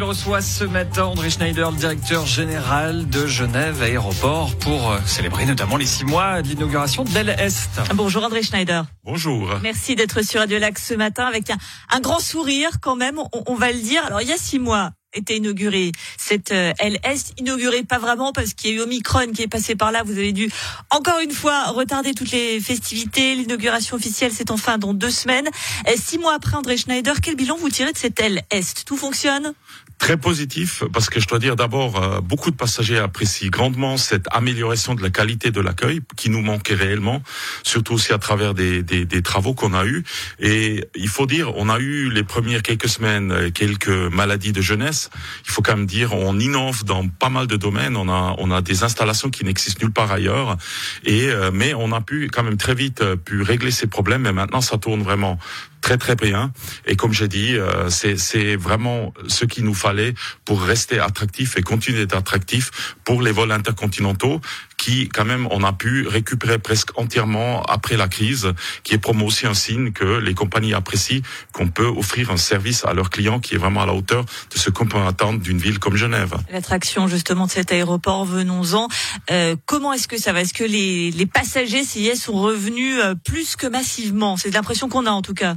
[0.00, 5.44] RTL reçoit ce matin André Schneider, le directeur général de Genève Aéroport, pour euh, célébrer
[5.44, 7.80] notamment les six mois de l'inauguration de l'aile Est.
[7.94, 8.86] Bonjour André Schneider.
[9.04, 9.58] Bonjour.
[9.62, 11.56] Merci d'être sur Radio Lac ce matin avec un,
[11.90, 14.04] un grand sourire quand même, on, on, va le dire.
[14.06, 18.54] Alors il y a six mois était inaugurée cette euh, LS inaugurée pas vraiment parce
[18.54, 20.02] qu'il y a eu Omicron qui est passé par là.
[20.04, 20.50] Vous avez dû
[20.90, 23.34] encore une fois retarder toutes les festivités.
[23.34, 25.48] L'inauguration officielle c'est enfin dans deux semaines.
[25.96, 29.54] Six mois après André Schneider, quel bilan vous tirez de cette LS Tout fonctionne?
[29.98, 34.26] Très positif parce que je dois dire d'abord euh, beaucoup de passagers apprécient grandement cette
[34.30, 37.22] amélioration de la qualité de l'accueil qui nous manquait réellement,
[37.64, 40.04] surtout aussi à travers des, des, des travaux qu'on a eus.
[40.38, 44.62] Et il faut dire, on a eu les premières quelques semaines euh, quelques maladies de
[44.62, 44.99] jeunesse.
[45.44, 47.96] Il faut quand même dire, on innove dans pas mal de domaines.
[47.96, 50.56] On a on a des installations qui n'existent nulle part ailleurs.
[51.04, 54.26] Et euh, mais on a pu quand même très vite pu régler ces problèmes.
[54.26, 55.38] Et maintenant, ça tourne vraiment
[55.80, 56.52] très très bien.
[56.86, 61.62] Et comme j'ai dit, euh, c'est vraiment ce qu'il nous fallait pour rester attractif et
[61.62, 64.40] continuer d'être attractif pour les vols intercontinentaux
[64.80, 69.26] qui quand même on a pu récupérer presque entièrement après la crise, qui est promo
[69.26, 71.20] aussi un signe que les compagnies apprécient
[71.52, 74.58] qu'on peut offrir un service à leurs clients qui est vraiment à la hauteur de
[74.58, 76.34] ce qu'on peut attendre d'une ville comme Genève.
[76.50, 78.88] L'attraction justement de cet aéroport, venons-en.
[79.30, 80.40] Euh, comment est-ce que ça va?
[80.40, 84.38] Est-ce que les, les passagers CIS sont revenus euh, plus que massivement?
[84.38, 85.56] C'est l'impression qu'on a en tout cas.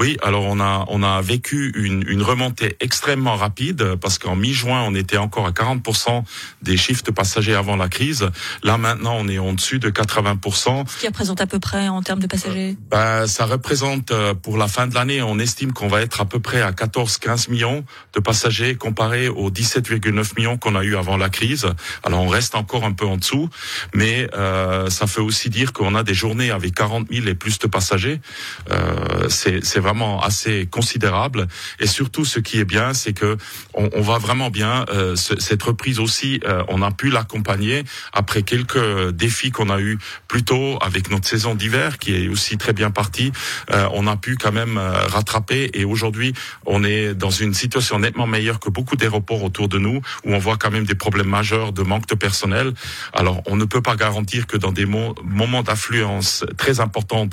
[0.00, 4.82] Oui, alors on a on a vécu une, une remontée extrêmement rapide parce qu'en mi-juin
[4.86, 6.22] on était encore à 40%
[6.62, 8.30] des chiffres de passagers avant la crise.
[8.62, 10.88] Là maintenant on est en dessus de 80%.
[10.88, 14.32] Ce qui représente à peu près en termes de passagers euh, bah, Ça représente euh,
[14.32, 17.50] pour la fin de l'année on estime qu'on va être à peu près à 14-15
[17.50, 21.66] millions de passagers comparé aux 17,9 millions qu'on a eu avant la crise.
[22.04, 23.50] Alors on reste encore un peu en dessous,
[23.94, 27.58] mais euh, ça fait aussi dire qu'on a des journées avec 40 000 et plus
[27.58, 28.22] de passagers.
[28.70, 31.48] Euh, c'est vraiment assez considérable.
[31.80, 33.36] Et surtout, ce qui est bien, c'est que
[33.74, 34.84] on, va vraiment bien.
[34.92, 37.82] Euh, cette reprise aussi, euh, on a pu l'accompagner
[38.12, 39.98] après quelques défis qu'on a eu
[40.28, 43.32] plus tôt avec notre saison d'hiver, qui est aussi très bien partie.
[43.72, 45.70] Euh, on a pu quand même rattraper.
[45.74, 46.34] Et aujourd'hui,
[46.66, 50.38] on est dans une situation nettement meilleure que beaucoup d'aéroports autour de nous, où on
[50.38, 52.74] voit quand même des problèmes majeurs de manque de personnel.
[53.12, 57.32] Alors, on ne peut pas garantir que dans des moments d'affluence très importantes,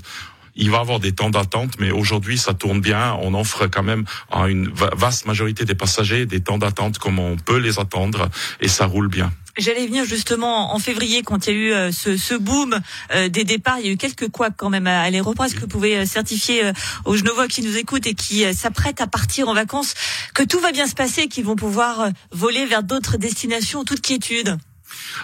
[0.57, 3.17] il va avoir des temps d'attente, mais aujourd'hui, ça tourne bien.
[3.21, 7.37] On offre quand même à une vaste majorité des passagers des temps d'attente comme on
[7.37, 8.29] peut les attendre
[8.59, 9.31] et ça roule bien.
[9.57, 12.79] J'allais venir justement en février quand il y a eu euh, ce, ce boom
[13.15, 13.79] euh, des départs.
[13.79, 15.45] Il y a eu quelques couacs quand même à, l'aéroport.
[15.45, 16.71] Est-ce que vous pouvez euh, certifier
[17.05, 19.95] aux Genevois qui nous écoutent et qui s'apprêtent à partir en vacances
[20.35, 24.01] que tout va bien se passer et qu'ils vont pouvoir voler vers d'autres destinations toute
[24.01, 24.57] quiétude?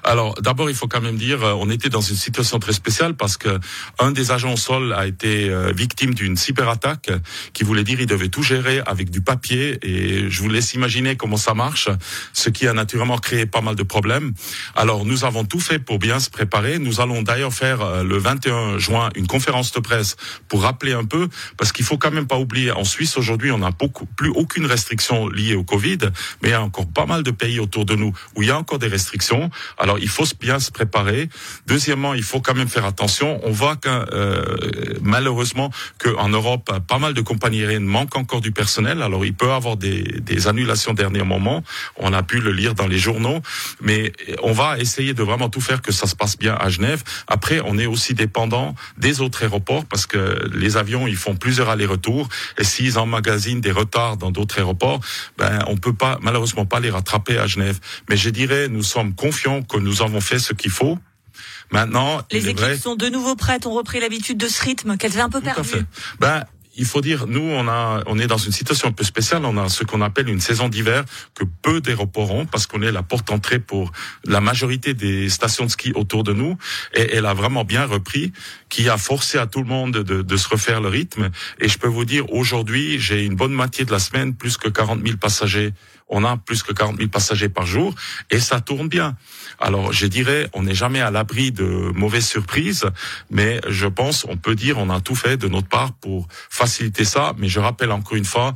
[0.04, 3.16] Alors, d'abord, il faut quand même dire, euh, on était dans une situation très spéciale
[3.16, 3.60] parce que
[4.00, 7.12] un des agents au sol a été euh, victime d'une cyberattaque
[7.54, 11.16] qui voulait dire il devait tout gérer avec du papier et je vous laisse imaginer
[11.16, 11.90] comment ça marche,
[12.34, 14.34] ce qui a naturellement créé pas mal de problèmes.
[14.76, 16.80] Alors, nous avons tout fait pour bien se préparer.
[16.80, 20.16] Nous allons d'ailleurs faire euh, le 21 juin une conférence de presse
[20.48, 23.60] pour rappeler un peu parce qu'il faut quand même pas oublier en Suisse aujourd'hui, on
[23.60, 25.98] n'a plus aucune restriction liée au Covid,
[26.42, 28.52] mais il y a encore pas mal de pays autour de nous où il y
[28.52, 29.50] a encore des restrictions.
[29.78, 31.30] Alors il faut bien se préparer.
[31.68, 33.40] Deuxièmement, il faut quand même faire attention.
[33.44, 34.46] On voit que euh,
[35.02, 39.02] malheureusement qu'en Europe, pas mal de compagnies aériennes manquent encore du personnel.
[39.02, 41.64] Alors il peut y avoir des, des annulations dernier moment.
[41.98, 43.42] On a pu le lire dans les journaux,
[43.82, 47.04] mais on va essayer de vraiment tout faire que ça se passe bien à Genève.
[47.28, 51.70] Après, on est aussi dépendant des autres aéroports parce que les avions ils font plusieurs
[51.70, 55.00] allers-retours et s'ils emmagasinent des retards dans d'autres aéroports,
[55.38, 57.80] ben on peut pas malheureusement pas les rattraper à Genève.
[58.10, 60.98] Mais je dirais, nous sommes confiants que nous avons fait ce qu'il faut.
[61.72, 65.22] Maintenant, les équipes sont de nouveau prêtes, ont repris l'habitude de ce rythme qu'elles avaient
[65.22, 65.86] un peu perdu.
[66.20, 66.44] Ben,
[66.76, 69.46] il faut dire, nous, on a, on est dans une situation un peu spéciale.
[69.46, 71.04] On a ce qu'on appelle une saison d'hiver
[71.36, 73.92] que peu d'aéroports ont parce qu'on est la porte d'entrée pour
[74.26, 76.58] la majorité des stations de ski autour de nous.
[76.96, 78.34] Et elle a vraiment bien repris,
[78.70, 81.30] qui a forcé à tout le monde de, de se refaire le rythme.
[81.60, 84.70] Et je peux vous dire, aujourd'hui, j'ai une bonne moitié de la semaine, plus que
[84.70, 85.74] 40 000 passagers.
[86.16, 87.96] On a plus que 40 000 passagers par jour
[88.30, 89.18] et ça tourne bien.
[89.60, 92.86] Alors, je dirais, on n'est jamais à l'abri de mauvaises surprises,
[93.32, 97.04] mais je pense, on peut dire, on a tout fait de notre part pour faciliter
[97.04, 97.34] ça.
[97.40, 98.54] Mais je rappelle encore une fois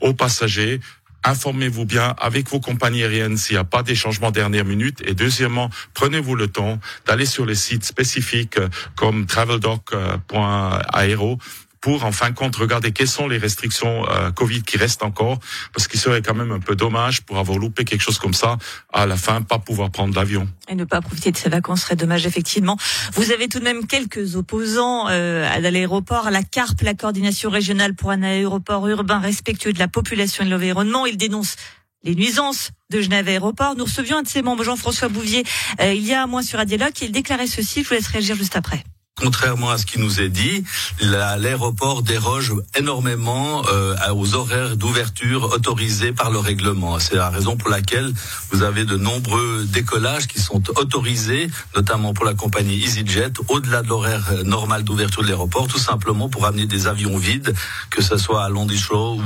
[0.00, 0.80] aux passagers,
[1.22, 5.00] informez-vous bien avec vos compagnies aériennes s'il n'y a pas des changements dernière minute.
[5.04, 8.58] Et deuxièmement, prenez-vous le temps d'aller sur les sites spécifiques
[8.96, 11.38] comme traveldoc.aero
[11.86, 15.38] pour en fin de compte regarder quelles sont les restrictions euh, Covid qui restent encore,
[15.72, 18.58] parce qu'il serait quand même un peu dommage pour avoir loupé quelque chose comme ça,
[18.92, 20.48] à la fin pas pouvoir prendre l'avion.
[20.68, 22.76] Et ne pas profiter de ces vacances serait dommage effectivement.
[23.12, 27.94] Vous avez tout de même quelques opposants euh, à l'aéroport, la CARP, la coordination régionale
[27.94, 31.06] pour un aéroport urbain respectueux de la population et de l'environnement.
[31.06, 31.54] Ils dénoncent
[32.02, 33.76] les nuisances de Genève Aéroport.
[33.76, 35.44] Nous recevions un de ses membres, Jean-François Bouvier,
[35.80, 37.84] euh, il y a un mois sur Adialogue, il déclarait ceci.
[37.84, 38.82] Je vous laisse réagir juste après.
[39.18, 40.62] Contrairement à ce qui nous est dit,
[41.00, 46.98] l'aéroport déroge énormément euh, aux horaires d'ouverture autorisés par le règlement.
[46.98, 48.12] C'est la raison pour laquelle
[48.50, 53.88] vous avez de nombreux décollages qui sont autorisés, notamment pour la compagnie EasyJet, au-delà de
[53.88, 57.54] l'horaire normal d'ouverture de l'aéroport, tout simplement pour amener des avions vides,
[57.90, 58.66] que ce soit à Londres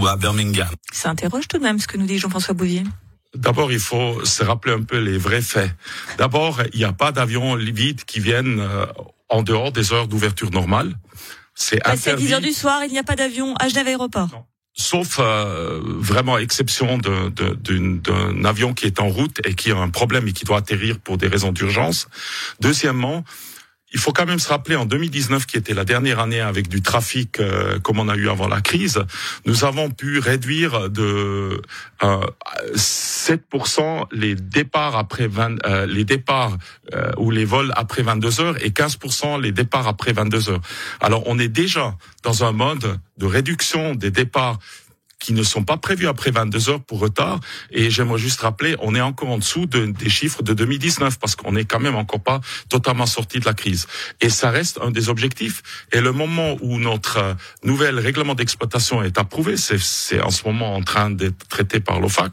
[0.01, 0.69] ou à Birmingham.
[0.93, 2.85] Ça interroge tout de même ce que nous dit Jean-François Bouvier.
[3.35, 5.73] D'abord, il faut se rappeler un peu les vrais faits.
[6.19, 8.87] D'abord, il n'y a pas d'avions vides qui viennent euh,
[9.31, 10.95] en dehors des heures d'ouverture normale.
[11.55, 14.47] C'est bah, à 10 heures du soir, il n'y a pas d'avion à Genève Aéroport.
[14.73, 20.29] Sauf euh, vraiment exception d'un avion qui est en route et qui a un problème
[20.29, 22.09] et qui doit atterrir pour des raisons d'urgence.
[22.61, 23.25] Deuxièmement,
[23.93, 26.81] il faut quand même se rappeler en 2019, qui était la dernière année avec du
[26.81, 29.03] trafic euh, comme on a eu avant la crise,
[29.47, 31.61] nous avons pu réduire de
[32.03, 32.27] euh,
[32.75, 36.57] 7% les départs après 20, euh, les départs
[36.95, 40.61] euh, ou les vols après 22 heures et 15% les départs après 22 heures.
[41.01, 44.59] Alors on est déjà dans un mode de réduction des départs
[45.21, 47.39] qui ne sont pas prévus après 22 heures pour retard.
[47.71, 51.37] Et j'aimerais juste rappeler, on est encore en dessous de, des chiffres de 2019 parce
[51.37, 53.87] qu'on est quand même encore pas totalement sorti de la crise.
[54.21, 55.63] Et ça reste un des objectifs.
[55.93, 60.75] Et le moment où notre euh, nouvel règlement d'exploitation est approuvé, c'est en ce moment
[60.75, 62.33] en train d'être traité par l'OFAC,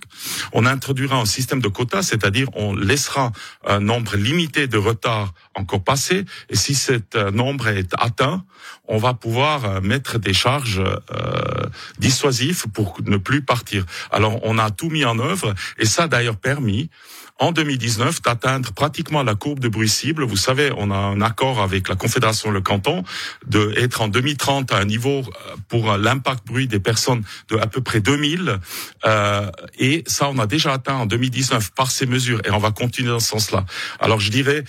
[0.53, 3.31] on introduira un système de quotas, c'est-à-dire on laissera
[3.65, 6.25] un nombre limité de retards encore passés.
[6.49, 8.43] Et si cet euh, nombre est atteint,
[8.87, 11.65] on va pouvoir euh, mettre des charges euh,
[11.99, 13.87] dissuasives pour ne plus partir.
[14.11, 16.91] Alors on a tout mis en œuvre et ça a d'ailleurs permis
[17.39, 20.23] en 2019 d'atteindre pratiquement la courbe de bruit cible.
[20.23, 23.03] Vous savez, on a un accord avec la Confédération le canton
[23.47, 27.65] de être en 2030 à un niveau euh, pour l'impact bruit des personnes de à
[27.65, 28.59] peu près 2000
[29.07, 29.49] euh,
[29.79, 33.09] et ça on a déjà atteint en 2019 par ces mesures et on va continuer
[33.09, 33.65] dans ce sens-là.
[33.99, 34.63] Alors je dirais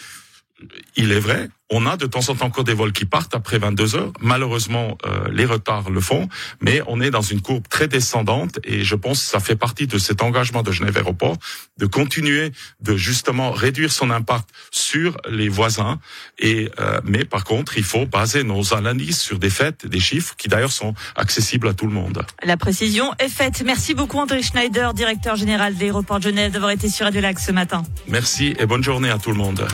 [0.96, 3.58] il est vrai, on a de temps en temps encore des vols qui partent après
[3.58, 4.12] 22 heures.
[4.20, 6.28] Malheureusement, euh, les retards le font,
[6.60, 9.86] mais on est dans une courbe très descendante et je pense que ça fait partie
[9.86, 11.36] de cet engagement de Genève Aéroport
[11.78, 16.00] de continuer de justement réduire son impact sur les voisins.
[16.38, 20.34] Et euh, mais par contre, il faut baser nos analyses sur des faits, des chiffres
[20.36, 22.24] qui d'ailleurs sont accessibles à tout le monde.
[22.42, 23.62] La précision est faite.
[23.64, 27.38] Merci beaucoup André Schneider, directeur général de l'aéroport de Genève, d'avoir été sur Radio Lac
[27.38, 27.82] ce matin.
[28.08, 29.68] Merci et bonne journée à tout le monde.